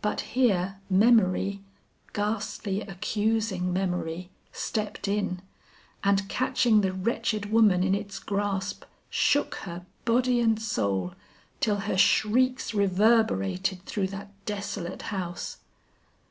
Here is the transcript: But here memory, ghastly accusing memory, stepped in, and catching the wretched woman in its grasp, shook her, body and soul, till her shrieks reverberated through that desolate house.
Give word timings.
But 0.00 0.20
here 0.32 0.80
memory, 0.88 1.60
ghastly 2.14 2.80
accusing 2.80 3.74
memory, 3.74 4.30
stepped 4.52 5.06
in, 5.06 5.42
and 6.02 6.26
catching 6.30 6.80
the 6.80 6.94
wretched 6.94 7.52
woman 7.52 7.84
in 7.84 7.94
its 7.94 8.18
grasp, 8.20 8.84
shook 9.10 9.56
her, 9.56 9.84
body 10.06 10.40
and 10.40 10.58
soul, 10.58 11.12
till 11.60 11.80
her 11.80 11.98
shrieks 11.98 12.72
reverberated 12.72 13.84
through 13.84 14.06
that 14.06 14.32
desolate 14.46 15.02
house. 15.02 15.58